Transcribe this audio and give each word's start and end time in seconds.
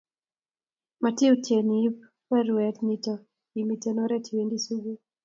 matiyutien 1.01 1.67
iib 1.79 1.95
baruwt 2.29 2.77
nito 2.85 3.13
imite 3.61 3.89
oret 4.03 4.25
iwendi 4.31 4.57
sukul 4.65 4.97